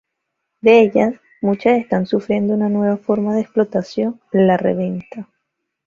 [0.61, 1.13] De ellas,
[1.43, 5.29] muchas están sufriendo una nueva forma de explotación: la reventa.